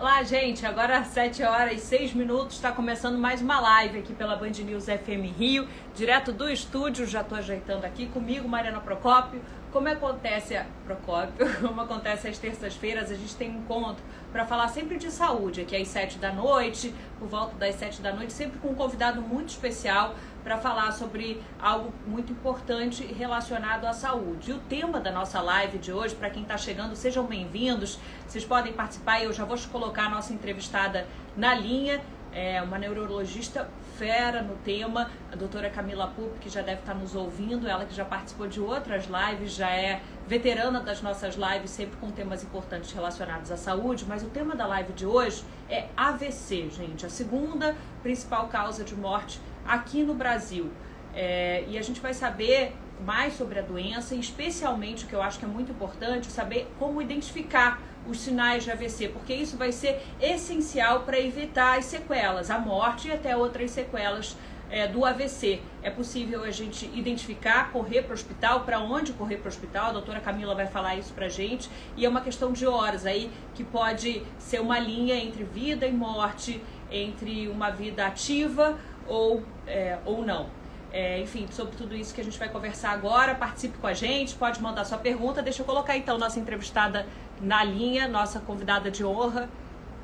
[0.00, 0.64] Olá, gente.
[0.64, 4.52] Agora às 7 horas e 6 minutos está começando mais uma live aqui pela Band
[4.64, 7.04] News FM Rio, direto do estúdio.
[7.06, 9.42] Já estou ajeitando aqui comigo, Mariana Procópio.
[9.72, 14.02] Como acontece, Procópio, como acontece às terças-feiras, a gente tem um encontro
[14.32, 18.12] para falar sempre de saúde, aqui às 7 da noite, por volta das 7 da
[18.12, 23.92] noite, sempre com um convidado muito especial para falar sobre algo muito importante relacionado à
[23.92, 24.50] saúde.
[24.50, 27.96] E o tema da nossa live de hoje, para quem está chegando, sejam bem-vindos.
[28.26, 32.00] Vocês podem participar e eu já vou colocar a nossa entrevistada na linha.
[32.32, 33.68] É uma neurologista
[34.00, 37.94] fera no tema, a doutora Camila Pup, que já deve estar nos ouvindo, ela que
[37.94, 42.92] já participou de outras lives, já é veterana das nossas lives, sempre com temas importantes
[42.92, 47.76] relacionados à saúde, mas o tema da live de hoje é AVC, gente, a segunda
[48.02, 50.70] principal causa de morte aqui no Brasil.
[51.14, 55.20] É, e a gente vai saber mais sobre a doença e especialmente o que eu
[55.20, 59.72] acho que é muito importante, saber como identificar os sinais de AVC, porque isso vai
[59.72, 64.36] ser essencial para evitar as sequelas, a morte e até outras sequelas
[64.70, 65.60] é, do AVC.
[65.82, 69.88] É possível a gente identificar, correr para o hospital, para onde correr para o hospital,
[69.88, 73.30] a doutora Camila vai falar isso para gente, e é uma questão de horas aí
[73.54, 79.98] que pode ser uma linha entre vida e morte, entre uma vida ativa ou, é,
[80.04, 80.60] ou não.
[80.92, 84.34] É, enfim, sobre tudo isso que a gente vai conversar agora, participe com a gente,
[84.34, 85.40] pode mandar sua pergunta.
[85.40, 87.06] Deixa eu colocar então nossa entrevistada
[87.40, 89.48] na linha, nossa convidada de honra,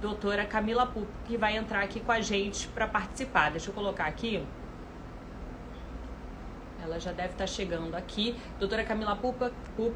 [0.00, 3.50] doutora Camila Pup, que vai entrar aqui com a gente para participar.
[3.50, 4.44] Deixa eu colocar aqui.
[6.82, 8.36] Ela já deve estar chegando aqui.
[8.58, 9.42] Doutora Camila Pup,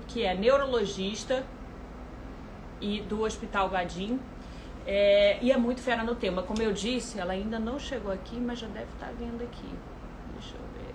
[0.09, 1.45] que é neurologista
[2.81, 4.21] e do Hospital Gadim.
[4.87, 6.43] É, e é muito fera no tema.
[6.43, 9.69] Como eu disse, ela ainda não chegou aqui, mas já deve estar vindo aqui.
[10.35, 10.95] Deixa eu ver.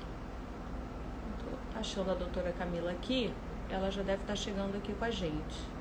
[1.38, 3.33] Estou achando a doutora Camila aqui.
[3.69, 5.75] Ela já deve estar chegando aqui com a gente.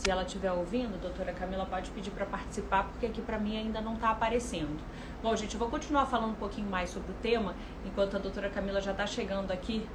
[0.00, 3.82] Se ela estiver ouvindo, doutora Camila pode pedir para participar, porque aqui para mim ainda
[3.82, 4.80] não está aparecendo.
[5.22, 8.48] Bom, gente, eu vou continuar falando um pouquinho mais sobre o tema, enquanto a doutora
[8.48, 9.86] Camila já está chegando aqui.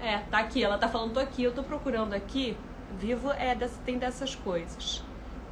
[0.00, 2.58] É, tá aqui, ela tá falando, tô aqui, eu tô procurando aqui.
[2.98, 3.54] Vivo é,
[3.84, 5.04] tem dessas coisas.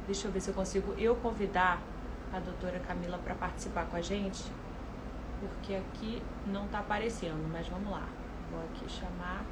[0.05, 1.81] Deixa eu ver se eu consigo eu convidar
[2.33, 4.43] a doutora Camila para participar com a gente,
[5.39, 8.03] porque aqui não tá aparecendo, mas vamos lá.
[8.51, 9.45] Vou aqui chamar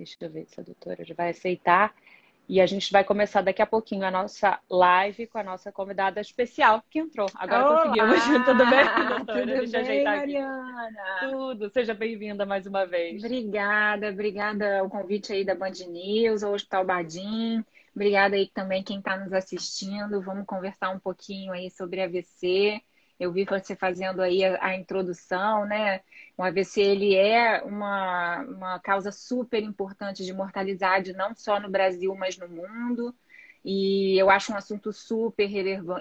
[0.00, 1.94] Deixa eu ver se a doutora já vai aceitar.
[2.48, 6.22] E a gente vai começar daqui a pouquinho a nossa live com a nossa convidada
[6.22, 7.28] especial que entrou.
[7.34, 7.82] Agora Olá!
[7.82, 8.24] conseguimos.
[8.46, 9.40] Tudo bem, doutora?
[9.40, 11.18] Tudo Deixa bem, Mariana?
[11.20, 11.70] Tudo.
[11.70, 13.22] Seja bem-vinda mais uma vez.
[13.22, 17.62] Obrigada, obrigada ao convite aí da Band News, ao Hospital Badim.
[17.94, 20.22] Obrigada aí também quem está nos assistindo.
[20.22, 22.82] Vamos conversar um pouquinho aí sobre AVC.
[23.20, 26.00] Eu vi você fazendo aí a, a introdução, né?
[26.38, 32.14] O AVC ele é uma, uma causa super importante de mortalidade, não só no Brasil,
[32.14, 33.14] mas no mundo.
[33.62, 35.46] E eu acho um assunto super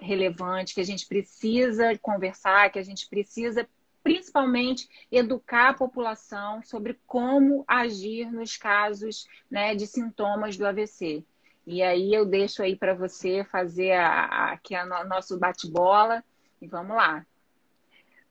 [0.01, 3.67] relevante, que a gente precisa conversar, que a gente precisa
[4.01, 11.21] principalmente educar a população sobre como agir nos casos né, de sintomas do AVC.
[11.67, 16.23] E aí eu deixo aí para você fazer a, a, aqui o nosso bate-bola
[16.61, 17.25] e vamos lá.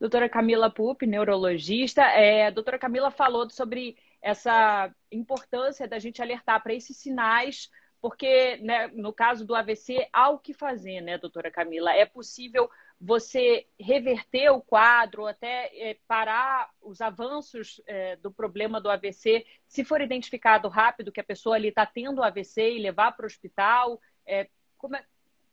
[0.01, 2.03] Doutora Camila Pup, neurologista.
[2.03, 8.59] É, a doutora Camila falou sobre essa importância da gente alertar para esses sinais, porque
[8.59, 11.93] né, no caso do AVC há o que fazer, né, doutora Camila?
[11.93, 18.91] É possível você reverter o quadro, até é, parar os avanços é, do problema do
[18.91, 23.25] AVC, se for identificado rápido que a pessoa ali está tendo AVC e levar para
[23.25, 24.01] o hospital?
[24.27, 25.05] É, é,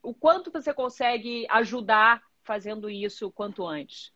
[0.01, 4.13] o quanto você consegue ajudar fazendo isso quanto antes?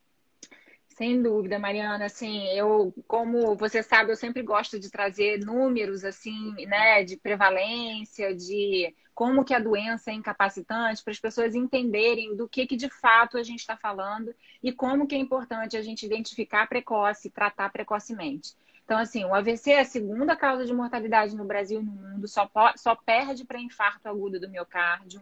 [0.87, 2.05] Sem dúvida, Mariana.
[2.05, 8.35] Assim, eu, como você sabe, eu sempre gosto de trazer números assim, né, de prevalência,
[8.35, 12.89] de como que a doença é incapacitante, para as pessoas entenderem do que, que de
[12.89, 17.69] fato a gente está falando e como que é importante a gente identificar precoce, tratar
[17.69, 18.53] precocemente.
[18.83, 22.27] Então, assim, o AVC é a segunda causa de mortalidade no Brasil e no mundo,
[22.27, 25.21] só, só perde para infarto agudo do miocárdio.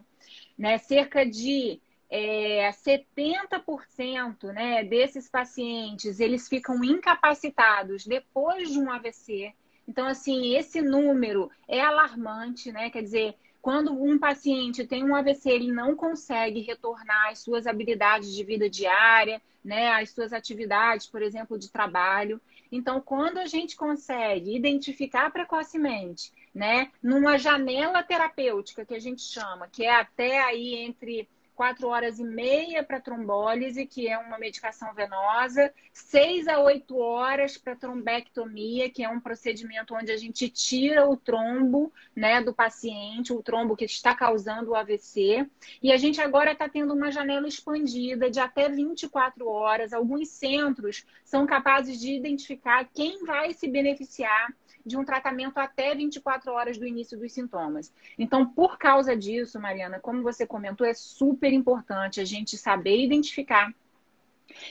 [0.56, 0.78] Né?
[0.78, 1.80] Cerca de
[2.10, 9.52] é, 70% né, desses pacientes eles ficam incapacitados depois de um AVC.
[9.86, 12.90] Então, assim, esse número é alarmante, né?
[12.90, 18.34] Quer dizer, quando um paciente tem um AVC, ele não consegue retornar às suas habilidades
[18.34, 22.40] de vida diária, né, às suas atividades, por exemplo, de trabalho.
[22.70, 29.68] Então, quando a gente consegue identificar precocemente, né, numa janela terapêutica que a gente chama,
[29.68, 31.28] que é até aí entre
[31.58, 37.58] quatro horas e meia para trombólise, que é uma medicação venosa, seis a oito horas
[37.58, 43.32] para trombectomia, que é um procedimento onde a gente tira o trombo né, do paciente,
[43.32, 45.50] o trombo que está causando o AVC.
[45.82, 49.92] E a gente agora está tendo uma janela expandida de até 24 horas.
[49.92, 54.54] Alguns centros são capazes de identificar quem vai se beneficiar
[54.88, 57.92] de um tratamento até 24 horas do início dos sintomas.
[58.18, 63.72] Então, por causa disso, Mariana, como você comentou, é super importante a gente saber identificar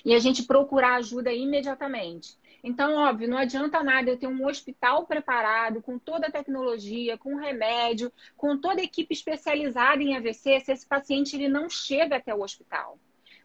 [0.04, 2.36] e a gente procurar ajuda imediatamente.
[2.64, 7.36] Então, óbvio, não adianta nada eu ter um hospital preparado, com toda a tecnologia, com
[7.36, 12.34] remédio, com toda a equipe especializada em AVC, se esse paciente ele não chega até
[12.34, 12.98] o hospital.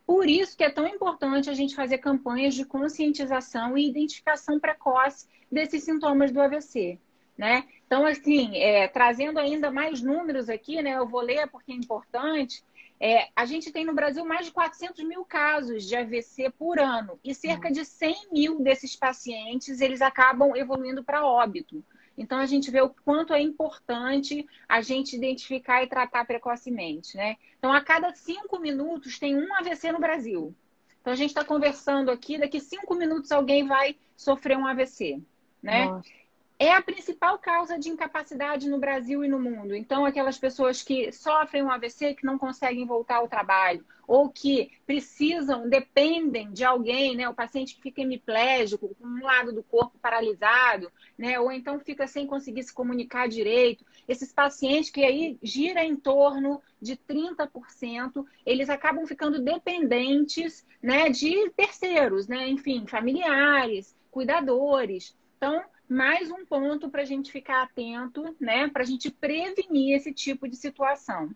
[0.06, 5.26] Por isso que é tão importante a gente fazer campanhas de conscientização e identificação precoce
[5.50, 6.98] desses sintomas do AVC.
[7.36, 7.64] Né?
[7.86, 10.92] Então, assim, é, trazendo ainda mais números aqui, né?
[10.92, 12.62] Eu vou ler porque é importante.
[13.00, 17.18] É, a gente tem no Brasil mais de 400 mil casos de AVC por ano
[17.24, 21.82] e cerca de 100 mil desses pacientes eles acabam evoluindo para óbito.
[22.16, 27.36] Então a gente vê o quanto é importante a gente identificar e tratar precocemente, né?
[27.58, 30.54] Então a cada cinco minutos tem um AVC no Brasil.
[31.00, 35.20] Então a gente está conversando aqui, daqui cinco minutos alguém vai sofrer um AVC,
[35.62, 35.86] né?
[35.86, 36.21] Nossa
[36.62, 39.74] é a principal causa de incapacidade no Brasil e no mundo.
[39.74, 44.70] Então, aquelas pessoas que sofrem um AVC que não conseguem voltar ao trabalho, ou que
[44.86, 47.28] precisam, dependem de alguém, né?
[47.28, 50.88] O paciente que fica hemiplégico, com um lado do corpo paralisado,
[51.18, 51.40] né?
[51.40, 53.84] Ou então fica sem conseguir se comunicar direito.
[54.06, 61.10] Esses pacientes que aí gira em torno de 30%, eles acabam ficando dependentes, né?
[61.10, 62.48] De terceiros, né?
[62.48, 65.16] Enfim, familiares, cuidadores.
[65.36, 65.60] Então,
[65.92, 68.66] mais um ponto para a gente ficar atento, né?
[68.68, 71.30] Para a gente prevenir esse tipo de situação.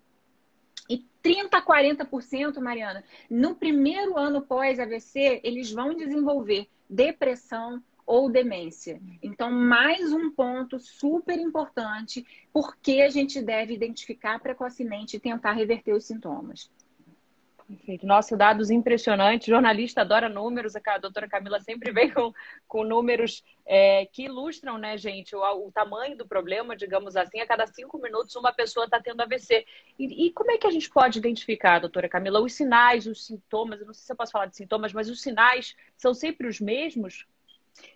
[0.88, 8.98] E 30 a 40%, Mariana, no primeiro ano pós-AVC, eles vão desenvolver depressão ou demência.
[9.22, 15.92] Então, mais um ponto super importante, porque a gente deve identificar precocemente e tentar reverter
[15.92, 16.70] os sintomas.
[17.68, 18.06] Perfeito.
[18.06, 19.48] Nossa, dados impressionantes.
[19.48, 20.74] Jornalista adora números.
[20.76, 22.32] A doutora Camila sempre vem com,
[22.68, 27.40] com números é, que ilustram, né, gente, o, o, tamanho do problema, digamos assim.
[27.40, 29.66] A cada cinco minutos, uma pessoa está tendo AVC.
[29.98, 33.80] E, e, como é que a gente pode identificar, doutora Camila, os sinais, os sintomas?
[33.80, 36.60] Eu não sei se eu posso falar de sintomas, mas os sinais são sempre os
[36.60, 37.26] mesmos?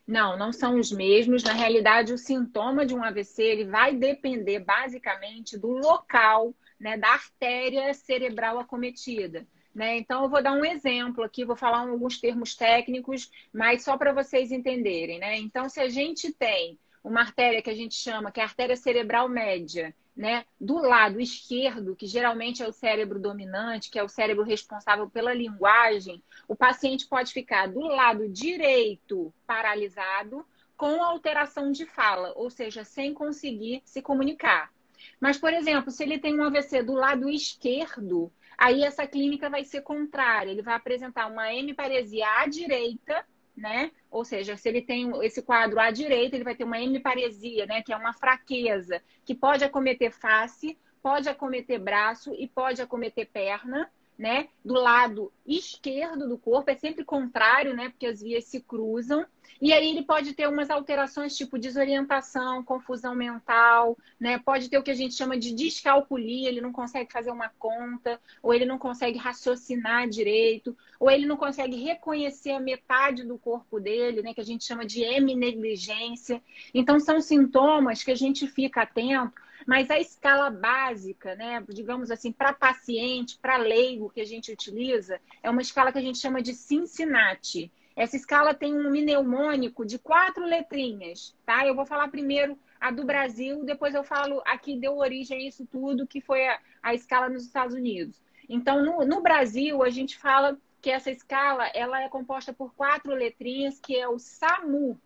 [0.05, 1.45] Não, não são os mesmos.
[1.45, 7.09] Na realidade, o sintoma de um AVC ele vai depender basicamente do local, né, da
[7.11, 9.47] artéria cerebral acometida.
[9.75, 9.99] Né?
[9.99, 14.13] Então, eu vou dar um exemplo aqui, vou falar alguns termos técnicos, mas só para
[14.13, 15.19] vocês entenderem.
[15.19, 15.39] Né?
[15.39, 18.77] Então, se a gente tem uma artéria que a gente chama, que é a artéria
[18.77, 20.45] cerebral média, né?
[20.61, 25.33] do lado esquerdo, que geralmente é o cérebro dominante, que é o cérebro responsável pela
[25.33, 30.45] linguagem, o paciente pode ficar do lado direito paralisado
[30.77, 34.73] com alteração de fala, ou seja, sem conseguir se comunicar.
[35.21, 39.65] Mas, por exemplo, se ele tem um AVC do lado esquerdo, Aí essa clínica vai
[39.65, 43.25] ser contrária, ele vai apresentar uma hemiparesia à direita,
[43.57, 43.91] né?
[44.11, 47.81] Ou seja, se ele tem esse quadro à direita, ele vai ter uma hemiparesia, né?
[47.83, 53.91] Que é uma fraqueza que pode acometer face, pode acometer braço e pode acometer perna
[54.21, 54.49] né?
[54.63, 57.89] Do lado esquerdo do corpo, é sempre contrário, né?
[57.89, 59.25] Porque as vias se cruzam.
[59.63, 64.39] E aí ele pode ter umas alterações tipo desorientação, confusão mental, né?
[64.39, 68.21] Pode ter o que a gente chama de descalculia, ele não consegue fazer uma conta,
[68.43, 73.81] ou ele não consegue raciocinar direito, ou ele não consegue reconhecer a metade do corpo
[73.81, 74.35] dele, né?
[74.35, 76.43] Que a gente chama de heminegligência.
[76.75, 79.33] Então são sintomas que a gente fica atento
[79.67, 85.21] mas a escala básica, né, digamos assim, para paciente, para leigo que a gente utiliza,
[85.43, 87.71] é uma escala que a gente chama de Cincinnati.
[87.97, 91.67] Essa escala tem um mnemônico de quatro letrinhas, tá?
[91.67, 95.49] Eu vou falar primeiro a do Brasil, depois eu falo a que deu origem a
[95.49, 98.21] isso tudo, que foi a, a escala nos Estados Unidos.
[98.49, 103.13] Então, no, no Brasil, a gente fala que essa escala ela é composta por quatro
[103.13, 104.99] letrinhas, que é o SAMU.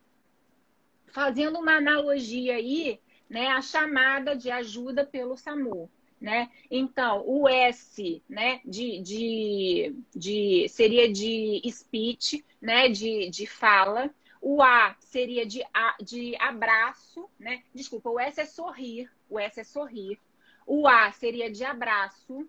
[1.09, 3.01] Fazendo uma analogia aí,
[3.35, 5.91] né, a chamada de ajuda pelo SAMU.
[6.21, 6.49] Né?
[6.71, 14.09] Então, o S, né, de, de, de, seria de speech, né, de, de fala.
[14.41, 15.63] O A seria de,
[16.01, 17.63] de abraço, né?
[17.75, 20.19] Desculpa, o S é sorrir, o S é sorrir.
[20.67, 22.47] O A seria de abraço,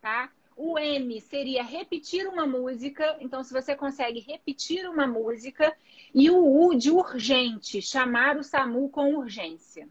[0.00, 0.30] tá?
[0.56, 3.16] O M seria repetir uma música.
[3.20, 5.76] Então, se você consegue repetir uma música.
[6.14, 9.88] E o U de urgente, chamar o SAMU com urgência.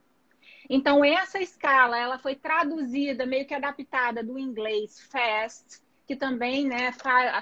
[0.69, 6.91] Então, essa escala ela foi traduzida, meio que adaptada do inglês fast que também né,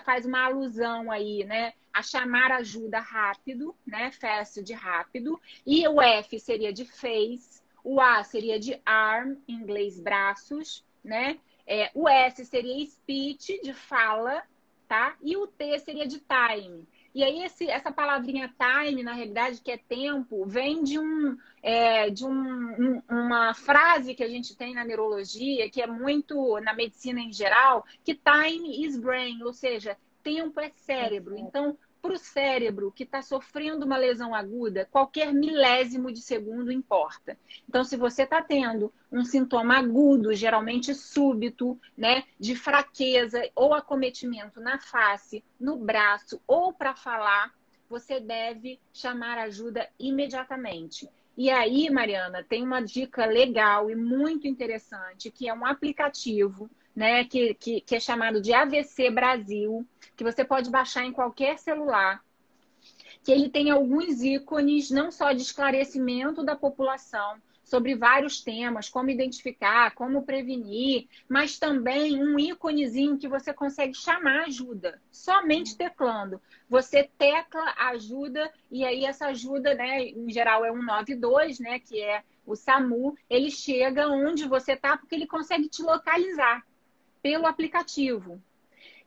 [0.05, 1.73] faz uma alusão aí, né?
[1.91, 4.11] A chamar ajuda rápido, né?
[4.11, 5.39] Fast de rápido.
[5.65, 11.37] E o F seria de face, o A seria de arm, em inglês braços, né?
[11.67, 14.43] É, o S seria speech, de fala,
[14.87, 15.15] tá?
[15.21, 16.87] E o T seria de time.
[17.13, 22.09] E aí, esse, essa palavrinha time, na realidade, que é tempo, vem de, um, é,
[22.09, 26.73] de um, um, uma frase que a gente tem na neurologia, que é muito na
[26.73, 31.37] medicina em geral, que time is brain, ou seja, tempo é cérebro.
[31.37, 37.37] Então, para o cérebro que está sofrendo uma lesão aguda, qualquer milésimo de segundo importa.
[37.67, 44.59] Então, se você está tendo um sintoma agudo, geralmente súbito, né, de fraqueza ou acometimento
[44.59, 47.53] na face, no braço ou para falar,
[47.89, 51.09] você deve chamar ajuda imediatamente.
[51.37, 57.25] E aí, Mariana, tem uma dica legal e muito interessante, que é um aplicativo né,
[57.25, 59.85] que, que, que é chamado de AVC Brasil,
[60.15, 62.23] que você pode baixar em qualquer celular,
[63.23, 69.09] que ele tem alguns ícones, não só de esclarecimento da população sobre vários temas, como
[69.09, 76.41] identificar, como prevenir, mas também um íconezinho que você consegue chamar ajuda, somente teclando.
[76.69, 82.21] Você tecla ajuda e aí essa ajuda, né, em geral é 192, né, que é
[82.45, 86.61] o SAMU, ele chega onde você está porque ele consegue te localizar
[87.23, 88.39] pelo aplicativo.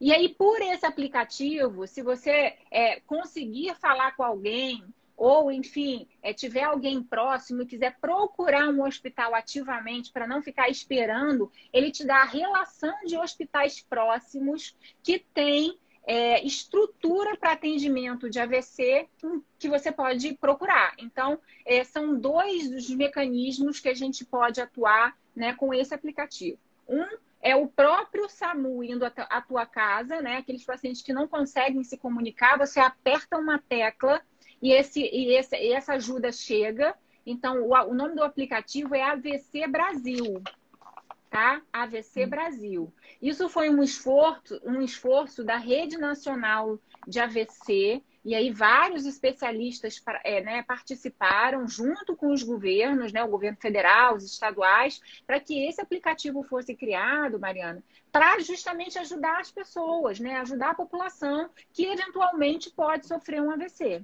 [0.01, 4.83] E aí, por esse aplicativo, se você é, conseguir falar com alguém,
[5.17, 10.69] ou, enfim, é, tiver alguém próximo e quiser procurar um hospital ativamente para não ficar
[10.69, 18.31] esperando, ele te dá a relação de hospitais próximos que tem é, estrutura para atendimento
[18.31, 19.09] de AVC
[19.59, 20.95] que você pode procurar.
[20.99, 26.59] Então, é, são dois dos mecanismos que a gente pode atuar né, com esse aplicativo.
[26.89, 27.05] Um
[27.47, 30.39] é o próprio SAMU indo à tua casa, né?
[30.39, 34.21] Aqueles pacientes que não conseguem se comunicar, você aperta uma tecla
[34.61, 36.93] e, esse, e, esse, e essa ajuda chega.
[37.25, 40.43] Então, o, o, nome do aplicativo é AVC Brasil,
[41.31, 41.63] tá?
[41.73, 42.29] AVC hum.
[42.29, 42.93] Brasil.
[43.23, 50.03] Isso foi um esforço, um esforço da Rede Nacional de AVC e aí vários especialistas
[50.25, 55.65] é, né, participaram junto com os governos, né, o governo federal, os estaduais, para que
[55.65, 61.87] esse aplicativo fosse criado, Mariana, para justamente ajudar as pessoas, né, ajudar a população que
[61.87, 64.03] eventualmente pode sofrer um AVC.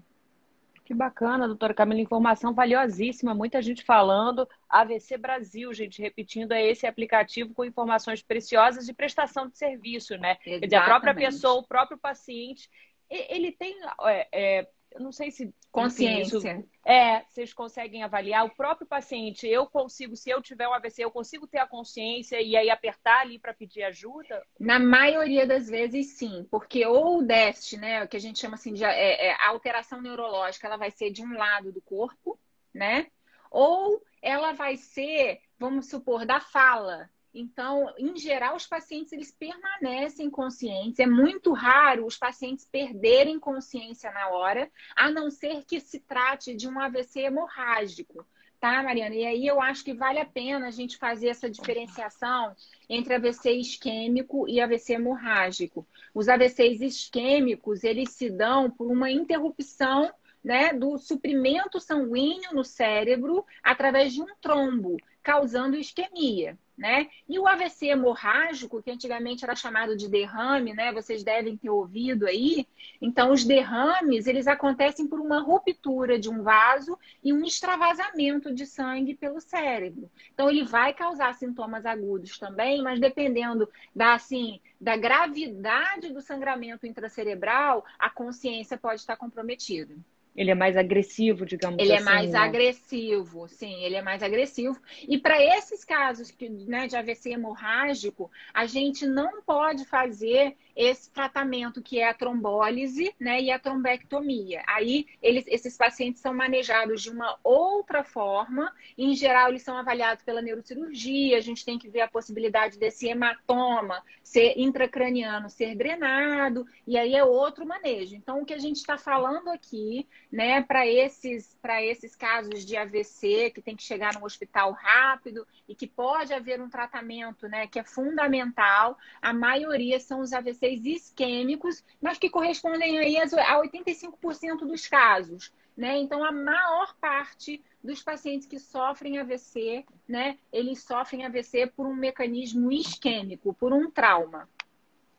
[0.84, 4.48] Que bacana, doutora Camila, informação valiosíssima, muita gente falando.
[4.68, 10.36] AVC Brasil, gente, repetindo, é esse aplicativo com informações preciosas de prestação de serviço, né?
[10.44, 10.60] Exatamente.
[10.60, 12.68] Quer dizer, a própria pessoa, o próprio paciente,
[13.12, 16.36] ele tem, é, é, eu não sei se consciência.
[16.36, 16.46] Isso,
[16.84, 19.46] é, vocês conseguem avaliar o próprio paciente.
[19.46, 23.20] Eu consigo, se eu tiver um AVC, eu consigo ter a consciência e aí apertar
[23.20, 24.44] ali para pedir ajuda?
[24.60, 28.54] Na maioria das vezes, sim, porque ou o déficit, né, o que a gente chama
[28.54, 32.38] assim de é, é, a alteração neurológica, ela vai ser de um lado do corpo,
[32.74, 33.06] né?
[33.50, 37.10] Ou ela vai ser, vamos supor, da fala.
[37.34, 40.98] Então, em geral, os pacientes eles permanecem conscientes.
[40.98, 46.54] É muito raro os pacientes perderem consciência na hora, a não ser que se trate
[46.54, 48.26] de um AVC hemorrágico.
[48.60, 49.14] Tá, Mariana?
[49.14, 52.54] E aí eu acho que vale a pena a gente fazer essa diferenciação
[52.88, 55.86] entre AVC isquêmico e AVC hemorrágico.
[56.14, 60.12] Os AVCs isquêmicos, eles se dão por uma interrupção
[60.44, 67.08] né, do suprimento sanguíneo no cérebro através de um trombo, causando isquemia né?
[67.28, 70.92] E o AVC hemorrágico, que antigamente era chamado de derrame, né?
[70.92, 72.66] Vocês devem ter ouvido aí.
[73.00, 78.66] Então, os derrames, eles acontecem por uma ruptura de um vaso e um extravasamento de
[78.66, 80.10] sangue pelo cérebro.
[80.34, 86.84] Então, ele vai causar sintomas agudos também, mas dependendo da, assim, da gravidade do sangramento
[86.84, 89.94] intracerebral, a consciência pode estar comprometida.
[90.34, 92.02] Ele é mais agressivo, digamos ele assim.
[92.02, 92.38] Ele é mais né?
[92.38, 94.78] agressivo, sim, ele é mais agressivo.
[95.06, 101.10] E para esses casos que, né, de AVC hemorrágico, a gente não pode fazer esse
[101.10, 104.62] tratamento que é a trombólise né, e a trombectomia.
[104.66, 108.72] Aí eles, esses pacientes são manejados de uma outra forma.
[108.96, 111.36] Em geral, eles são avaliados pela neurocirurgia.
[111.36, 117.14] A gente tem que ver a possibilidade desse hematoma ser intracraniano ser drenado, e aí
[117.14, 118.16] é outro manejo.
[118.16, 123.50] Então, o que a gente está falando aqui, né, para esses, esses casos de AVC,
[123.50, 127.78] que tem que chegar no hospital rápido e que pode haver um tratamento né, que
[127.78, 134.58] é fundamental, a maioria são os AVC AVCs isquêmicos, mas que correspondem aí a 85%
[134.60, 135.52] dos casos.
[135.76, 135.98] Né?
[135.98, 141.94] Então, a maior parte dos pacientes que sofrem AVC, né, eles sofrem AVC por um
[141.94, 144.48] mecanismo isquêmico, por um trauma.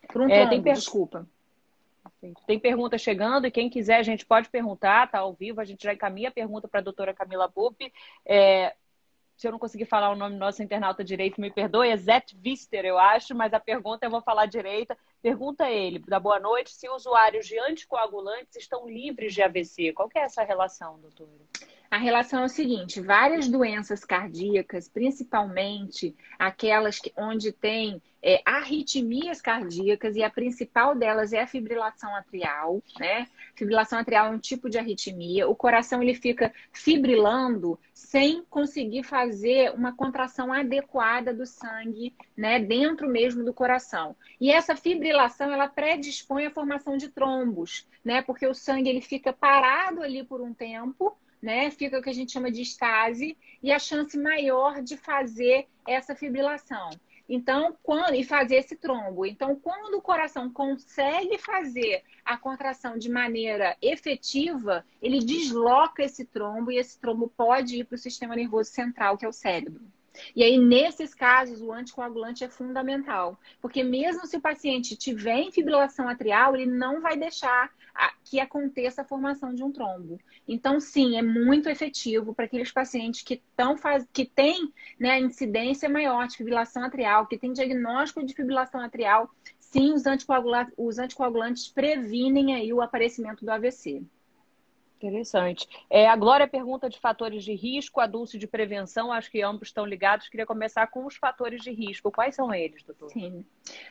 [0.08, 0.74] Por um é, trombo, per...
[0.74, 1.28] desculpa.
[2.48, 5.84] Tem pergunta chegando e quem quiser a gente pode perguntar, tá ao vivo, a gente
[5.84, 7.92] já encaminha a pergunta para a doutora Camila Bupp.
[8.26, 8.74] É,
[9.36, 12.36] se eu não conseguir falar o nome do nosso internauta direito, me perdoe, é Zet
[12.38, 14.98] Vister, eu acho, mas a pergunta eu vou falar direita.
[15.24, 19.94] Pergunta ele, da boa noite, se usuários de anticoagulantes estão livres de AVC.
[19.94, 21.32] Qual que é essa relação, doutora?
[21.90, 29.42] A relação é o seguinte: várias doenças cardíacas, principalmente aquelas que, onde tem é, arritmias
[29.42, 33.28] cardíacas, e a principal delas é a fibrilação atrial, né?
[33.54, 35.50] Fibrilação atrial é um tipo de arritmia.
[35.50, 43.10] O coração ele fica fibrilando sem conseguir fazer uma contração adequada do sangue, né, dentro
[43.10, 44.16] mesmo do coração.
[44.40, 48.22] E essa fibrilação ela predispõe à formação de trombos, né?
[48.22, 51.70] Porque o sangue ele fica parado ali por um tempo né?
[51.72, 56.16] Fica o que a gente chama de estase e a chance maior de fazer essa
[56.16, 56.92] fibrilação.
[57.28, 59.26] Então, quando e fazer esse trombo.
[59.26, 66.72] Então, quando o coração consegue fazer a contração de maneira efetiva, ele desloca esse trombo
[66.72, 69.82] e esse trombo pode ir para o sistema nervoso central, que é o cérebro.
[70.36, 75.52] E aí, nesses casos, o anticoagulante é fundamental, porque mesmo se o paciente tiver em
[75.52, 77.72] fibrilação atrial, ele não vai deixar
[78.24, 80.20] que aconteça a formação de um trombo.
[80.48, 84.08] Então, sim, é muito efetivo para aqueles pacientes que, tão faz...
[84.12, 89.30] que têm né, incidência maior de fibrilação atrial, que têm diagnóstico de fibrilação atrial,
[89.60, 94.04] sim, os, anticoagulantes, os anticoagulantes previnem aí o aparecimento do AVC.
[95.04, 95.68] Interessante.
[95.90, 99.68] É, a Glória pergunta de fatores de risco, a Dulce de prevenção, acho que ambos
[99.68, 100.30] estão ligados.
[100.30, 102.10] Queria começar com os fatores de risco.
[102.10, 103.10] Quais são eles, doutor?
[103.10, 103.46] Sim.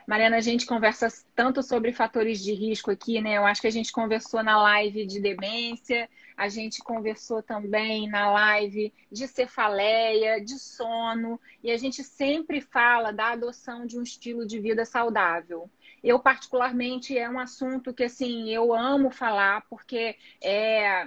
[0.06, 3.36] Mariana, a gente conversa tanto sobre fatores de risco aqui, né?
[3.36, 6.08] Eu acho que a gente conversou na live de demência,
[6.42, 13.12] a gente conversou também na live de cefaleia, de sono, e a gente sempre fala
[13.12, 15.70] da adoção de um estilo de vida saudável.
[16.02, 21.06] Eu, particularmente, é um assunto que, assim, eu amo falar, porque é,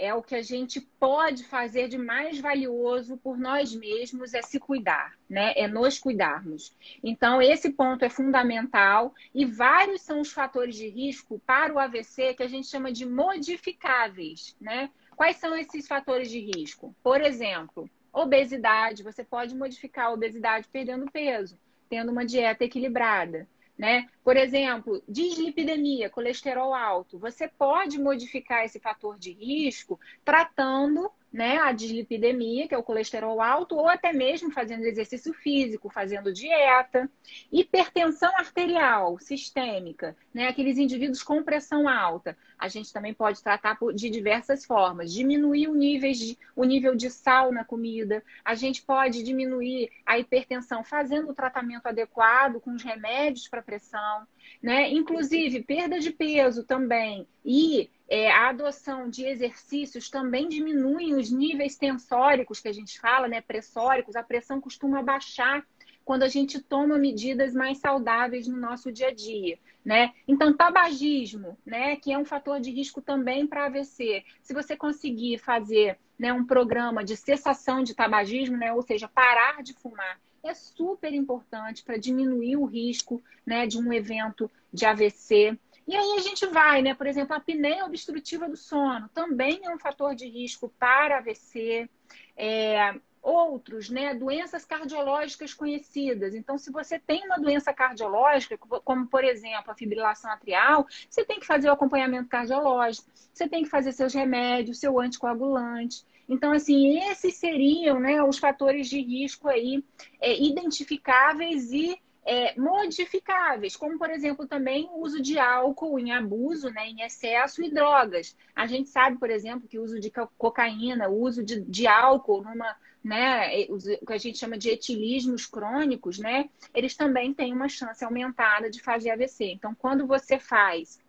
[0.00, 4.58] é o que a gente pode fazer de mais valioso por nós mesmos, é se
[4.58, 5.52] cuidar, né?
[5.54, 6.74] É nos cuidarmos.
[7.04, 12.32] Então, esse ponto é fundamental e vários são os fatores de risco para o AVC
[12.32, 14.90] que a gente chama de modificáveis, né?
[15.14, 16.96] Quais são esses fatores de risco?
[17.02, 21.58] Por exemplo, obesidade, você pode modificar a obesidade perdendo peso,
[21.90, 23.46] tendo uma dieta equilibrada.
[23.80, 24.10] Né?
[24.22, 27.18] Por exemplo, dislipidemia, colesterol alto.
[27.18, 33.40] Você pode modificar esse fator de risco tratando né, a dislipidemia, que é o colesterol
[33.40, 37.08] alto, ou até mesmo fazendo exercício físico, fazendo dieta.
[37.52, 42.36] Hipertensão arterial sistêmica, né, aqueles indivíduos com pressão alta.
[42.58, 45.12] A gente também pode tratar de diversas formas.
[45.12, 48.22] Diminuir o, nível de, o nível de sal na comida.
[48.44, 54.26] A gente pode diminuir a hipertensão fazendo o tratamento adequado com os remédios para pressão.
[54.62, 54.90] Né?
[54.90, 57.26] Inclusive, perda de peso também.
[57.44, 63.28] E é, a adoção de exercícios também diminuem os níveis tensóricos que a gente fala,
[63.28, 63.40] né?
[63.40, 65.64] Pressóricos, a pressão costuma baixar
[66.04, 70.12] quando a gente toma medidas mais saudáveis no nosso dia a dia, né?
[70.26, 74.24] Então, tabagismo, né, que é um fator de risco também para AVC.
[74.42, 79.62] Se você conseguir fazer, né, um programa de cessação de tabagismo, né, ou seja, parar
[79.62, 85.58] de fumar, é super importante para diminuir o risco, né, de um evento de AVC.
[85.86, 86.94] E aí a gente vai, né?
[86.94, 91.88] Por exemplo, a apneia obstrutiva do sono também é um fator de risco para AVC.
[92.36, 96.34] É, outros, né, doenças cardiológicas conhecidas.
[96.34, 101.38] Então, se você tem uma doença cardiológica, como por exemplo a fibrilação atrial, você tem
[101.38, 106.04] que fazer o acompanhamento cardiológico, você tem que fazer seus remédios, seu anticoagulante.
[106.30, 109.84] Então, assim, esses seriam né, os fatores de risco aí
[110.20, 116.70] é, identificáveis e é, modificáveis, como por exemplo também o uso de álcool em abuso,
[116.70, 118.36] né, em excesso e drogas.
[118.54, 122.44] A gente sabe, por exemplo, que o uso de cocaína, o uso de, de álcool
[122.44, 127.68] numa, né, o que a gente chama de etilismos crônicos, né, eles também têm uma
[127.68, 129.46] chance aumentada de fazer AVC.
[129.46, 131.00] Então, quando você faz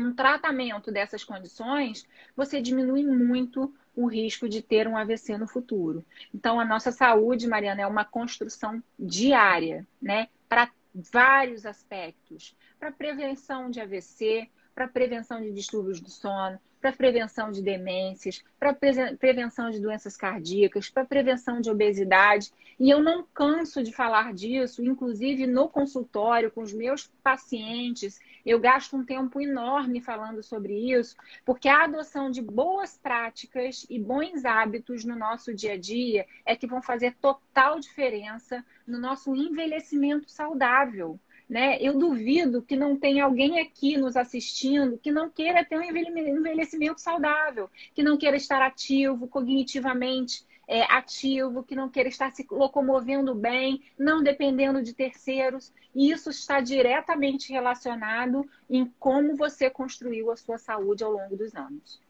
[0.00, 6.04] um tratamento dessas condições, você diminui muito o risco de ter um AVC no futuro.
[6.34, 10.28] Então, a nossa saúde, Mariana, é uma construção diária, né?
[10.48, 12.56] Para vários aspectos.
[12.78, 18.72] Para prevenção de AVC, para prevenção de distúrbios do sono, para prevenção de demências, para
[18.72, 22.50] prevenção de doenças cardíacas, para prevenção de obesidade.
[22.78, 28.58] E eu não canso de falar disso, inclusive no consultório com os meus pacientes, eu
[28.58, 34.44] gasto um tempo enorme falando sobre isso, porque a adoção de boas práticas e bons
[34.44, 40.30] hábitos no nosso dia a dia é que vão fazer total diferença no nosso envelhecimento
[40.30, 41.18] saudável
[41.50, 41.78] né?
[41.80, 47.00] Eu duvido que não tenha alguém aqui nos assistindo que não queira ter um envelhecimento
[47.00, 53.34] saudável, que não queira estar ativo cognitivamente, é, ativo, que não queira estar se locomovendo
[53.34, 55.72] bem, não dependendo de terceiros.
[55.92, 61.56] E isso está diretamente relacionado em como você construiu a sua saúde ao longo dos
[61.56, 62.00] anos.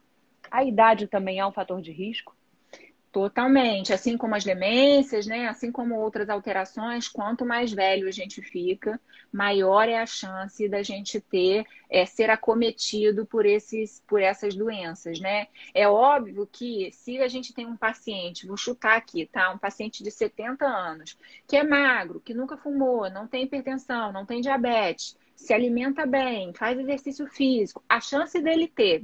[0.50, 2.36] A idade também é um fator de risco?
[3.12, 5.48] Totalmente, assim como as demências, né?
[5.48, 9.00] Assim como outras alterações, quanto mais velho a gente fica,
[9.32, 15.18] maior é a chance da gente ter é, ser acometido por esses, por essas doenças,
[15.18, 15.48] né?
[15.74, 19.50] É óbvio que se a gente tem um paciente, vou chutar aqui, tá?
[19.50, 21.18] Um paciente de 70 anos,
[21.48, 26.52] que é magro, que nunca fumou, não tem hipertensão, não tem diabetes, se alimenta bem,
[26.54, 29.02] faz exercício físico, a chance dele ter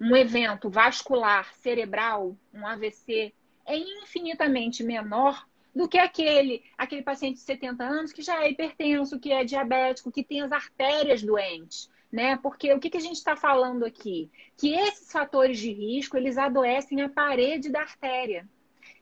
[0.00, 3.32] um evento vascular cerebral, um AVC,
[3.64, 9.18] é infinitamente menor do que aquele, aquele paciente de 70 anos que já é hipertenso,
[9.18, 11.90] que é diabético, que tem as artérias doentes.
[12.10, 12.36] Né?
[12.38, 14.30] Porque o que, que a gente está falando aqui?
[14.56, 18.48] Que esses fatores de risco, eles adoecem a parede da artéria.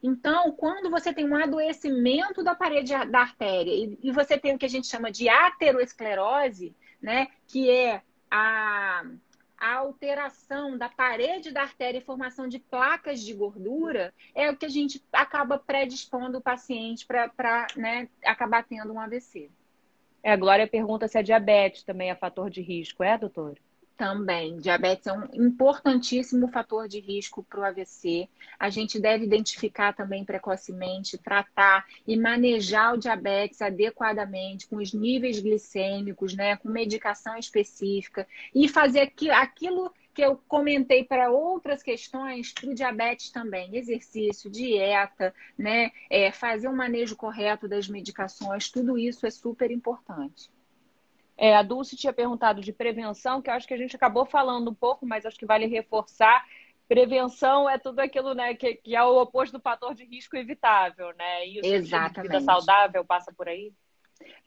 [0.02, 4.58] Então, quando você tem um adoecimento da parede da artéria e, e você tem o
[4.58, 7.28] que a gente chama de aterosclerose, né?
[7.46, 9.04] Que é a,
[9.64, 14.66] a alteração da parede da artéria e formação de placas de gordura é o que
[14.66, 19.50] a gente acaba predispondo o paciente para né, acabar tendo um AVC.
[20.22, 23.58] É, a Glória pergunta se a diabetes também é fator de risco, é, doutor?
[23.96, 24.56] Também.
[24.56, 28.28] Diabetes é um importantíssimo fator de risco para o AVC.
[28.58, 35.38] A gente deve identificar também precocemente, tratar e manejar o diabetes adequadamente, com os níveis
[35.38, 42.70] glicêmicos, né, com medicação específica, e fazer aquilo que eu comentei para outras questões, para
[42.70, 49.24] o diabetes também, exercício, dieta, né, é, fazer um manejo correto das medicações, tudo isso
[49.24, 50.50] é super importante.
[51.36, 54.70] É, a Dulce tinha perguntado de prevenção, que eu acho que a gente acabou falando
[54.70, 56.44] um pouco, mas acho que vale reforçar.
[56.86, 61.14] Prevenção é tudo aquilo né, que, que é o oposto do fator de risco evitável,
[61.16, 61.48] né?
[61.48, 62.32] E o Exatamente.
[62.32, 63.72] vida saudável passa por aí?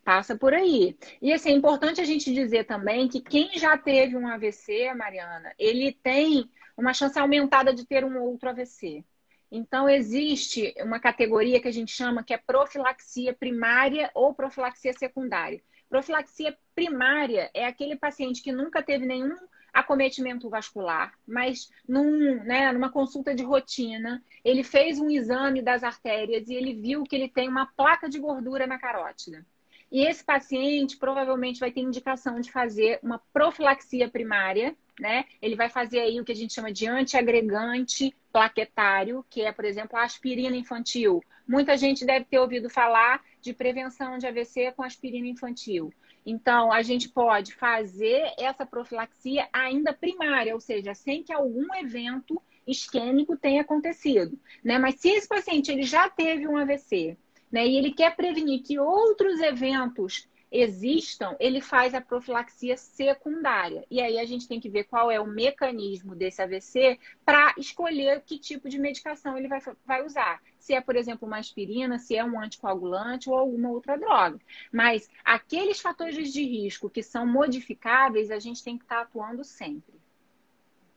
[0.04, 0.98] Passa por aí.
[1.22, 5.54] E assim, é importante a gente dizer também que quem já teve um AVC, Mariana,
[5.58, 9.04] ele tem uma chance aumentada de ter um outro AVC.
[9.52, 15.62] Então, existe uma categoria que a gente chama que é profilaxia primária ou profilaxia secundária.
[15.90, 19.36] Profilaxia primária é aquele paciente que nunca teve nenhum
[19.74, 26.50] acometimento vascular, mas num, né, numa consulta de rotina, ele fez um exame das artérias
[26.50, 29.46] e ele viu que ele tem uma placa de gordura na carótida.
[29.92, 35.26] E esse paciente provavelmente vai ter indicação de fazer uma profilaxia primária, né?
[35.42, 39.64] Ele vai fazer aí o que a gente chama de antiagregante plaquetário, que é, por
[39.64, 41.24] exemplo, a aspirina infantil.
[41.48, 45.94] Muita gente deve ter ouvido falar de prevenção de AVC com aspirina infantil.
[46.26, 52.42] Então, a gente pode fazer essa profilaxia ainda primária, ou seja, sem que algum evento
[52.68, 54.38] isquêmico tenha acontecido.
[54.64, 54.78] Né?
[54.78, 57.18] Mas se esse paciente ele já teve um AVC
[57.52, 63.86] né, e ele quer prevenir que outros eventos existam, ele faz a profilaxia secundária.
[63.92, 68.22] E aí a gente tem que ver qual é o mecanismo desse AVC para escolher
[68.26, 70.42] que tipo de medicação ele vai, vai usar.
[70.58, 74.40] Se é, por exemplo, uma aspirina, se é um anticoagulante ou alguma outra droga.
[74.72, 79.44] Mas aqueles fatores de risco que são modificáveis, a gente tem que estar tá atuando
[79.44, 79.96] sempre.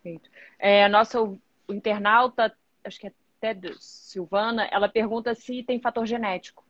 [0.03, 0.31] Perfeito.
[0.59, 1.19] É, a nossa
[1.69, 6.65] internauta, acho que é até Silvana, ela pergunta se tem fator genético.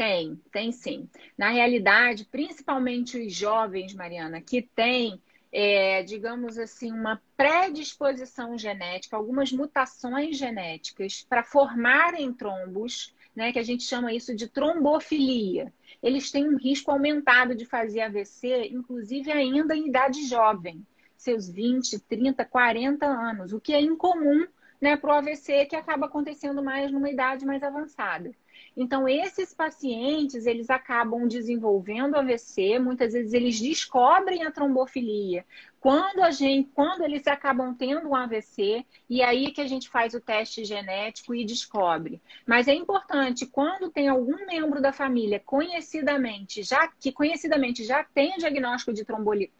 [0.00, 1.06] Tem, tem sim.
[1.36, 5.20] Na realidade, principalmente os jovens, Mariana, que têm,
[5.52, 13.62] é, digamos assim, uma predisposição genética, algumas mutações genéticas para formarem trombos, né, que a
[13.62, 15.70] gente chama isso de trombofilia.
[16.02, 20.82] Eles têm um risco aumentado de fazer AVC, inclusive ainda em idade jovem,
[21.14, 24.46] seus 20, 30, 40 anos, o que é incomum
[24.80, 28.34] né, para o AVC que acaba acontecendo mais numa idade mais avançada.
[28.82, 35.44] Então, esses pacientes, eles acabam desenvolvendo AVC, muitas vezes eles descobrem a trombofilia.
[35.78, 40.14] Quando a gente, quando eles acabam tendo um AVC, e aí que a gente faz
[40.14, 42.22] o teste genético e descobre.
[42.46, 48.32] Mas é importante, quando tem algum membro da família conhecidamente, já que conhecidamente já tem
[48.34, 49.04] o diagnóstico de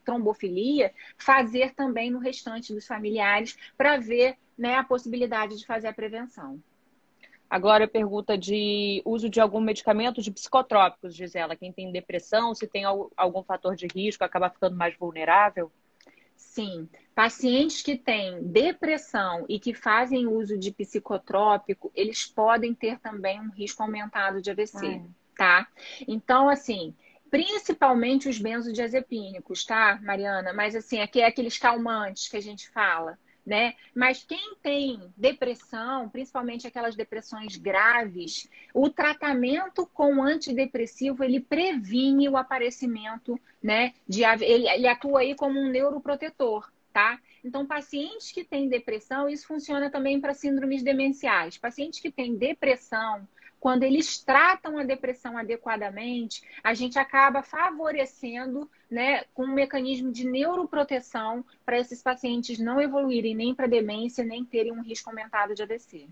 [0.02, 5.92] trombofilia, fazer também no restante dos familiares para ver né, a possibilidade de fazer a
[5.92, 6.58] prevenção.
[7.50, 11.56] Agora pergunta de uso de algum medicamento de psicotrópicos, Gisela.
[11.56, 15.72] Quem tem depressão, se tem algum fator de risco, acaba ficando mais vulnerável?
[16.36, 16.88] Sim.
[17.12, 23.50] Pacientes que têm depressão e que fazem uso de psicotrópico, eles podem ter também um
[23.50, 25.08] risco aumentado de AVC, ah.
[25.36, 25.68] tá?
[26.06, 26.94] Então, assim,
[27.30, 30.52] principalmente os benzodiazepínicos, tá, Mariana?
[30.52, 33.18] Mas assim, aqui é aqueles calmantes que a gente fala
[33.50, 33.74] né?
[33.92, 42.36] Mas quem tem depressão, principalmente aquelas depressões graves, o tratamento com antidepressivo ele previne o
[42.36, 43.92] aparecimento, né?
[44.06, 47.18] De, ele, ele atua aí como um neuroprotetor, tá?
[47.44, 51.58] Então, pacientes que têm depressão, isso funciona também para síndromes demenciais.
[51.58, 53.26] Pacientes que têm depressão,
[53.58, 60.26] quando eles tratam a depressão adequadamente, a gente acaba favorecendo, né, com um mecanismo de
[60.26, 65.62] neuroproteção para esses pacientes não evoluírem nem para demência, nem terem um risco aumentado de
[65.62, 66.08] ADC.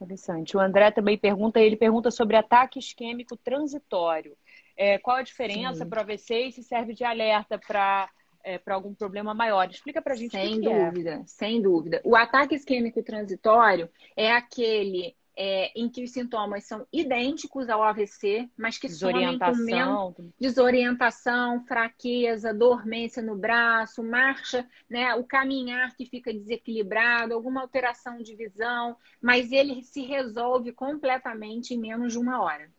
[0.00, 0.56] Interessante.
[0.56, 4.36] O André também pergunta, ele pergunta sobre ataque isquêmico transitório.
[4.76, 8.08] É, qual a diferença para o AVC e se serve de alerta para
[8.42, 9.68] é, para algum problema maior.
[9.68, 10.86] Explica para a gente sem é.
[10.86, 11.22] dúvida, é.
[11.26, 12.00] Sem dúvida.
[12.04, 18.50] O ataque isquêmico transitório é aquele é, em que os sintomas são idênticos ao AVC,
[18.58, 26.04] mas que somem com menos desorientação, fraqueza, dormência no braço, marcha, né, o caminhar que
[26.04, 32.42] fica desequilibrado, alguma alteração de visão, mas ele se resolve completamente em menos de uma
[32.42, 32.70] hora.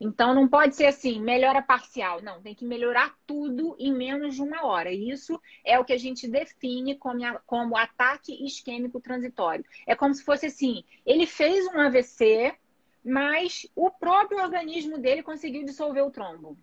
[0.00, 2.20] Então não pode ser assim, melhora parcial.
[2.22, 4.92] Não, tem que melhorar tudo em menos de uma hora.
[4.92, 9.64] Isso é o que a gente define como, como ataque isquêmico transitório.
[9.86, 12.54] É como se fosse assim: ele fez um AVC,
[13.04, 16.56] mas o próprio organismo dele conseguiu dissolver o trombo.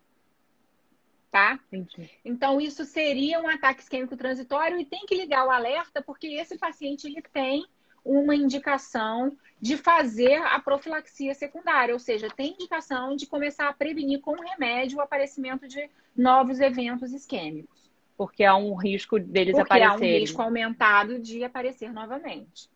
[1.32, 1.60] Tá?
[1.71, 2.10] Entendi.
[2.25, 6.58] Então, isso seria um ataque isquêmico transitório e tem que ligar o alerta, porque esse
[6.58, 7.67] paciente ele tem
[8.04, 14.22] uma indicação de fazer a profilaxia secundária, ou seja, tem indicação de começar a prevenir
[14.22, 17.90] com remédio o aparecimento de novos eventos isquêmicos.
[18.18, 20.12] Porque há um risco deles Porque aparecerem.
[20.12, 22.70] Há um risco aumentado de aparecer novamente.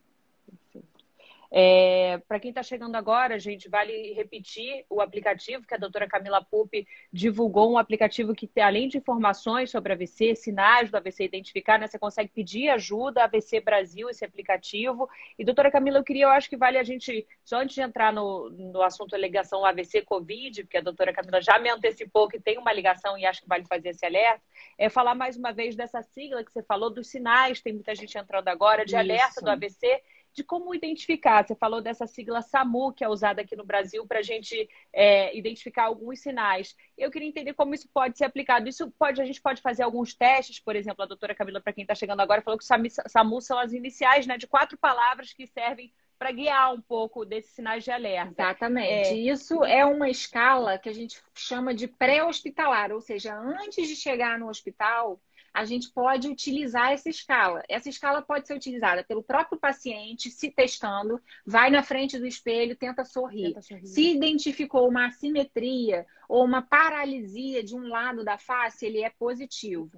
[1.56, 6.44] É, para quem está chegando agora, gente, vale repetir o aplicativo que a doutora Camila
[6.44, 11.86] Pupi divulgou, um aplicativo que, além de informações sobre AVC, sinais do AVC identificar, né,
[11.86, 15.08] você consegue pedir ajuda, AVC Brasil, esse aplicativo.
[15.38, 18.12] E, doutora Camila, eu queria, eu acho que vale a gente, só antes de entrar
[18.12, 22.74] no, no assunto ligação AVC-Covid, porque a doutora Camila já me antecipou que tem uma
[22.74, 24.42] ligação e acho que vale fazer esse alerta,
[24.76, 28.18] é falar mais uma vez dessa sigla que você falou, dos sinais, tem muita gente
[28.18, 28.98] entrando agora, de Isso.
[28.98, 30.02] alerta do AVC
[30.34, 31.46] de como identificar.
[31.46, 35.36] Você falou dessa sigla SAMU, que é usada aqui no Brasil, para a gente é,
[35.38, 36.76] identificar alguns sinais.
[36.98, 38.67] Eu queria entender como isso pode ser aplicado.
[38.67, 41.84] Isso pode, a gente pode fazer alguns testes, por exemplo, a doutora Camila, para quem
[41.84, 45.93] está chegando agora, falou que SAMU são as iniciais né, de quatro palavras que servem
[46.17, 48.41] para guiar um pouco desses sinais de alerta.
[48.41, 49.10] Exatamente.
[49.10, 49.13] É...
[49.13, 54.39] Isso é uma escala que a gente chama de pré-hospitalar, ou seja, antes de chegar
[54.39, 55.19] no hospital,
[55.54, 57.63] a gente pode utilizar essa escala.
[57.70, 62.76] Essa escala pode ser utilizada pelo próprio paciente, se testando, vai na frente do espelho,
[62.76, 63.50] tenta sorrir.
[63.50, 63.86] Tenta sorrir.
[63.86, 69.92] Se identificou uma assimetria ou uma paralisia de um lado da face, ele é positivo.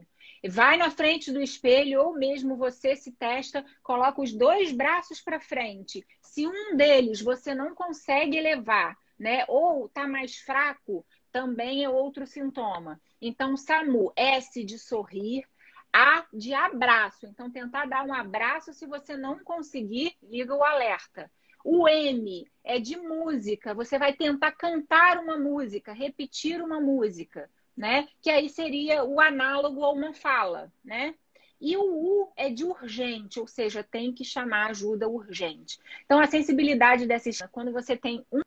[0.49, 5.39] Vai na frente do espelho ou mesmo você se testa, coloca os dois braços para
[5.39, 6.05] frente.
[6.21, 12.25] Se um deles você não consegue elevar, né, ou está mais fraco, também é outro
[12.25, 12.97] sintoma.
[13.21, 15.45] Então, SAMU, S de sorrir,
[15.91, 17.25] A de abraço.
[17.25, 21.29] Então, tentar dar um abraço, se você não conseguir, liga o alerta.
[21.61, 23.73] O M é de música.
[23.73, 28.07] Você vai tentar cantar uma música, repetir uma música, né?
[28.21, 31.15] Que aí seria o análogo a uma fala, né?
[31.59, 35.79] E o U é de urgente, ou seja, tem que chamar ajuda urgente.
[36.05, 38.44] Então, a sensibilidade dessa quando você tem um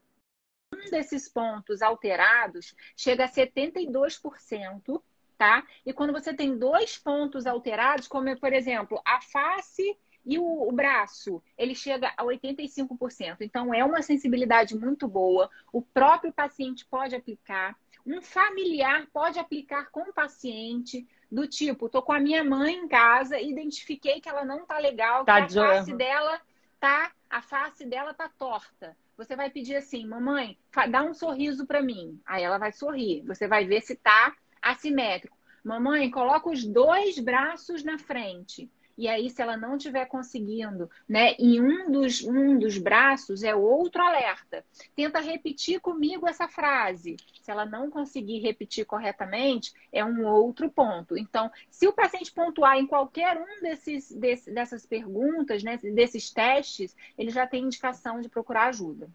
[0.90, 5.03] desses pontos alterados chega a 72%,
[5.37, 5.64] tá?
[5.85, 10.72] E quando você tem dois pontos alterados, como por exemplo, a face e o, o,
[10.72, 13.38] braço, ele chega a 85%.
[13.40, 15.48] Então, é uma sensibilidade muito boa.
[15.72, 17.74] O próprio paciente pode aplicar.
[18.05, 22.88] Um familiar pode aplicar com o paciente, do tipo, tô com a minha mãe em
[22.88, 26.40] casa, identifiquei que ela não tá legal, tá que a face dela
[26.81, 28.96] tá, a face dela tá torta.
[29.18, 30.57] Você vai pedir assim, mamãe,
[30.90, 32.20] dá um sorriso para mim.
[32.24, 33.24] Aí ela vai sorrir.
[33.26, 35.37] Você vai ver se tá assimétrico.
[35.64, 38.70] Mamãe, coloca os dois braços na frente.
[38.98, 43.54] E aí, se ela não estiver conseguindo, né, em um dos, um dos braços, é
[43.54, 44.64] outro alerta.
[44.96, 47.16] Tenta repetir comigo essa frase.
[47.40, 51.16] Se ela não conseguir repetir corretamente, é um outro ponto.
[51.16, 56.96] Então, se o paciente pontuar em qualquer um desses, desse, dessas perguntas, né, desses testes,
[57.16, 59.08] ele já tem indicação de procurar ajuda.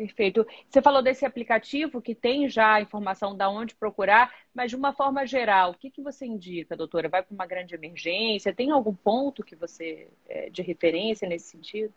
[0.00, 0.46] Perfeito.
[0.66, 4.94] Você falou desse aplicativo que tem já a informação de onde procurar, mas de uma
[4.94, 7.06] forma geral, o que, que você indica, doutora?
[7.06, 8.54] Vai para uma grande emergência?
[8.54, 11.92] Tem algum ponto que você é, de referência nesse sentido?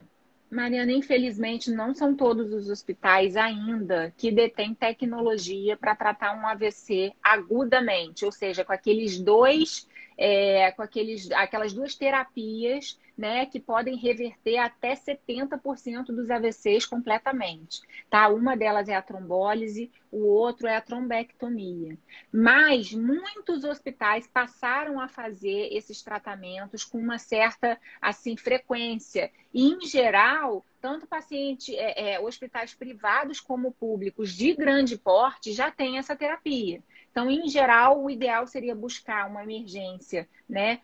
[0.52, 7.13] Mariana, infelizmente, não são todos os hospitais ainda que detêm tecnologia para tratar um AVC
[7.24, 9.88] agudamente, ou seja, com aqueles dois,
[10.18, 17.82] é, com aqueles, aquelas duas terapias né, que podem reverter até 70% dos AVCs completamente.
[18.10, 18.28] Tá?
[18.28, 21.97] Uma delas é a trombólise, o outro é a trombectomia.
[22.32, 29.32] Mas muitos hospitais passaram a fazer esses tratamentos com uma certa assim frequência.
[29.54, 35.71] E, em geral, tanto paciente, é, é, hospitais privados como públicos de grande porte já
[35.71, 36.84] têm essa terapia.
[37.10, 40.82] Então, em geral, o ideal seria buscar uma emergência, né?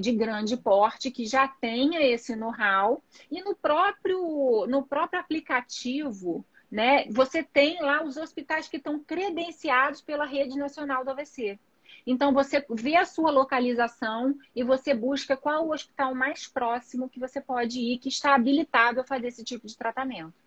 [0.00, 7.06] De grande porte que já tenha esse know-how e no próprio no próprio aplicativo né
[7.10, 11.58] você tem lá os hospitais que estão credenciados pela rede nacional do AVC
[12.06, 17.18] então você vê a sua localização e você busca qual o hospital mais próximo que
[17.18, 20.44] você pode ir que está habilitado a fazer esse tipo de tratamento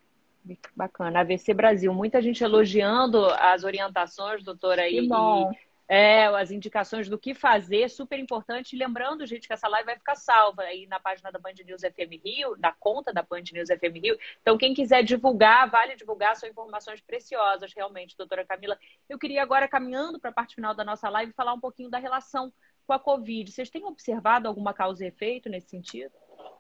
[0.76, 1.22] Bacana.
[1.22, 4.88] AVC Brasil, muita gente elogiando as orientações, doutora.
[4.88, 5.52] Que bom.
[5.52, 8.76] E é, as indicações do que fazer, super importante.
[8.76, 12.22] Lembrando, gente, que essa live vai ficar salva aí na página da Band News FM
[12.24, 14.18] Rio, na conta da Band News FM Rio.
[14.42, 18.78] Então, quem quiser divulgar, vale divulgar, são informações preciosas, realmente, doutora Camila.
[19.08, 22.00] Eu queria agora, caminhando para a parte final da nossa live, falar um pouquinho da
[22.00, 22.52] relação
[22.86, 23.50] com a Covid.
[23.50, 26.12] Vocês têm observado alguma causa e efeito nesse sentido?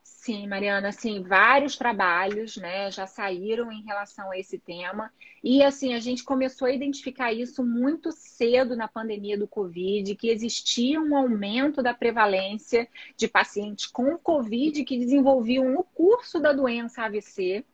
[0.09, 5.11] Sim, Mariana, assim, vários trabalhos, né, já saíram em relação a esse tema.
[5.43, 10.29] E assim, a gente começou a identificar isso muito cedo na pandemia do Covid, que
[10.29, 17.03] existia um aumento da prevalência de pacientes com Covid que desenvolviam o curso da doença
[17.03, 17.65] AVC.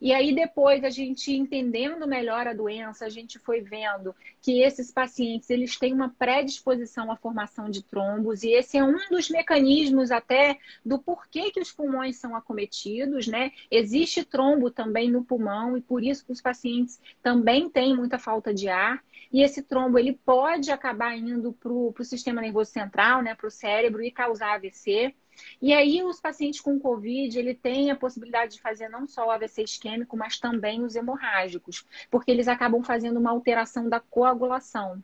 [0.00, 4.90] E aí, depois, a gente entendendo melhor a doença, a gente foi vendo que esses
[4.90, 10.10] pacientes eles têm uma predisposição à formação de trombos, e esse é um dos mecanismos
[10.10, 13.52] até do porquê que os pulmões são acometidos, né?
[13.70, 18.52] Existe trombo também no pulmão, e por isso que os pacientes também têm muita falta
[18.54, 19.02] de ar.
[19.32, 23.50] E esse trombo ele pode acabar indo para o sistema nervoso central, né, para o
[23.50, 25.14] cérebro e causar AVC.
[25.60, 29.30] E aí, os pacientes com Covid, ele tem a possibilidade de fazer não só o
[29.30, 35.02] AVC isquêmico, mas também os hemorrágicos, porque eles acabam fazendo uma alteração da coagulação.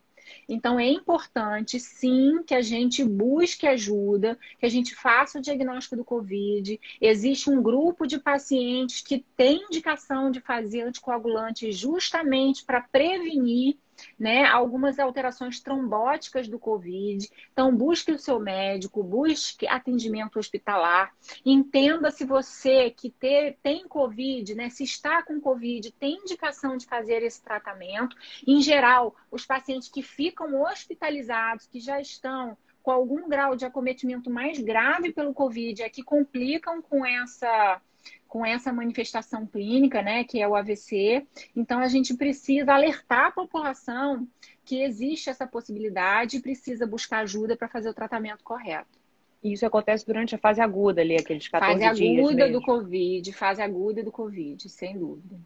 [0.49, 5.96] Então, é importante, sim, que a gente busque ajuda, que a gente faça o diagnóstico
[5.96, 6.81] do Covid.
[7.01, 13.77] Existe um grupo de pacientes que tem indicação de fazer anticoagulante justamente para prevenir
[14.18, 17.28] né, algumas alterações trombóticas do Covid.
[17.52, 21.12] Então, busque o seu médico, busque atendimento hospitalar.
[21.44, 26.87] Entenda se você que ter, tem Covid, né, se está com Covid, tem indicação de
[26.87, 28.16] fazer esse tratamento.
[28.46, 34.30] Em geral, os pacientes que ficam hospitalizados, que já estão com algum grau de acometimento
[34.30, 37.80] mais grave pelo Covid, é que complicam com essa
[38.28, 41.26] com essa manifestação clínica, né, que é o AVC.
[41.54, 44.26] Então, a gente precisa alertar a população
[44.64, 48.98] que existe essa possibilidade e precisa buscar ajuda para fazer o tratamento correto.
[49.42, 52.16] E isso acontece durante a fase aguda ali, aqueles 14 fase dias.
[52.16, 55.36] Fase aguda do Covid, fase aguda do Covid, sem dúvida.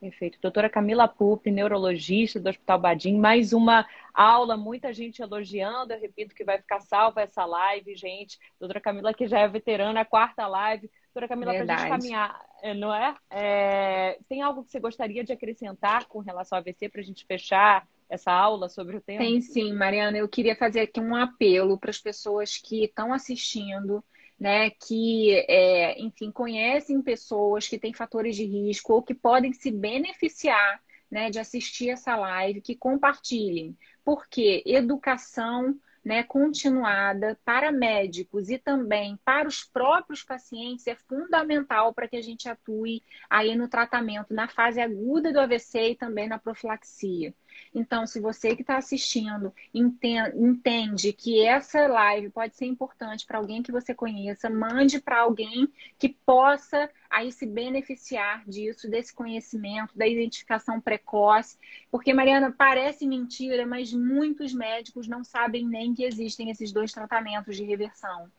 [0.00, 0.38] Perfeito.
[0.40, 5.94] Doutora Camila Pupi, neurologista do Hospital Badim, mais uma aula, muita gente elogiando.
[5.94, 8.38] Eu repito que vai ficar salva essa live, gente.
[8.60, 10.90] Doutora Camila, que já é veterana, a quarta live.
[11.14, 13.14] Doutora Camila, para a gente caminhar, é, não é?
[13.30, 14.18] é?
[14.28, 17.86] Tem algo que você gostaria de acrescentar com relação ao AVC para a gente fechar
[18.10, 19.20] essa aula sobre o tema?
[19.20, 20.18] Tem sim, Mariana.
[20.18, 24.02] Eu queria fazer aqui um apelo para as pessoas que estão assistindo,
[24.38, 29.70] né, que, é, enfim, conhecem pessoas que têm fatores de risco ou que podem se
[29.70, 33.76] beneficiar né, de assistir essa live, que compartilhem.
[34.04, 42.06] Porque educação né, continuada para médicos e também para os próprios pacientes é fundamental para
[42.06, 46.38] que a gente atue aí no tratamento na fase aguda do AVC e também na
[46.38, 47.34] profilaxia.
[47.74, 53.62] Então, se você que está assistindo entende que essa live pode ser importante para alguém
[53.62, 60.06] que você conheça, mande para alguém que possa aí se beneficiar disso, desse conhecimento, da
[60.06, 61.58] identificação precoce.
[61.90, 67.56] Porque, Mariana, parece mentira, mas muitos médicos não sabem nem que existem esses dois tratamentos
[67.56, 68.30] de reversão.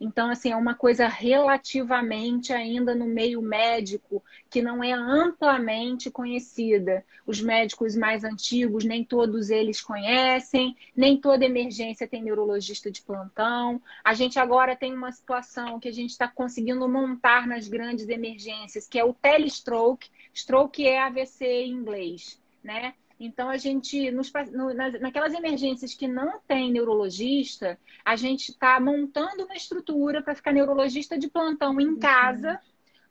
[0.00, 7.04] Então, assim, é uma coisa relativamente ainda no meio médico que não é amplamente conhecida.
[7.26, 13.80] Os médicos mais antigos, nem todos eles conhecem, nem toda emergência tem neurologista de plantão.
[14.04, 18.86] A gente agora tem uma situação que a gente está conseguindo montar nas grandes emergências,
[18.86, 20.10] que é o telestroke.
[20.34, 22.94] Stroke é AVC em inglês, né?
[23.18, 24.30] Então, a gente, nos,
[25.00, 31.18] naquelas emergências que não tem neurologista, a gente está montando uma estrutura para ficar neurologista
[31.18, 32.60] de plantão em casa,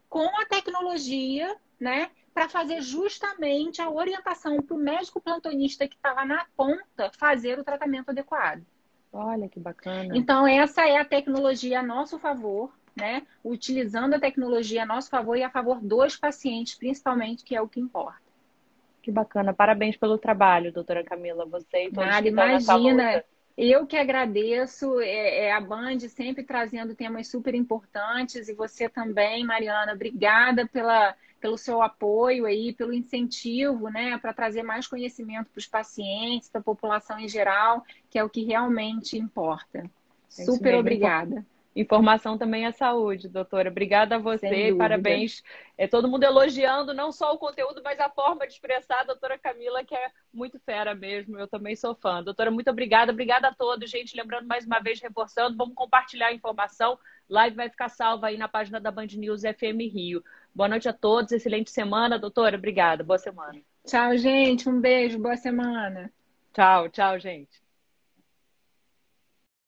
[0.07, 2.11] com a tecnologia, né?
[2.33, 7.57] Para fazer justamente a orientação para o médico plantonista que está lá na ponta fazer
[7.57, 8.63] o tratamento adequado.
[9.11, 10.15] Olha que bacana.
[10.15, 13.25] Então, essa é a tecnologia a nosso favor, né?
[13.43, 17.67] Utilizando a tecnologia a nosso favor e a favor dos pacientes, principalmente, que é o
[17.67, 18.24] que importa.
[19.05, 19.53] Que bacana.
[19.53, 21.45] Parabéns pelo trabalho, doutora Camila.
[21.45, 23.23] Você e todos Nada, imagina.
[23.55, 29.45] Eu que agradeço, é, é, a Band sempre trazendo temas super importantes e você também,
[29.45, 35.59] Mariana, obrigada pela, pelo seu apoio aí, pelo incentivo, né, para trazer mais conhecimento para
[35.59, 39.89] os pacientes, para a população em geral, que é o que realmente importa.
[40.37, 41.45] É super obrigada.
[41.75, 43.69] Informação também é saúde, doutora.
[43.69, 44.73] Obrigada a você.
[44.77, 45.43] Parabéns.
[45.77, 49.37] É todo mundo elogiando não só o conteúdo, mas a forma de expressar a doutora
[49.37, 51.37] Camila, que é muito fera mesmo.
[51.37, 52.23] Eu também sou fã.
[52.23, 53.11] Doutora, muito obrigada.
[53.11, 54.15] Obrigada a todos, gente.
[54.15, 56.97] Lembrando mais uma vez, reforçando, vamos compartilhar a informação.
[57.27, 60.23] Live vai ficar salva aí na página da Band News FM Rio.
[60.53, 61.33] Boa noite a todos.
[61.33, 62.55] Excelente semana, doutora.
[62.55, 63.03] Obrigada.
[63.03, 63.59] Boa semana.
[63.85, 64.69] Tchau, gente.
[64.69, 65.19] Um beijo.
[65.19, 66.09] Boa semana.
[66.53, 67.64] Tchau, tchau, gente.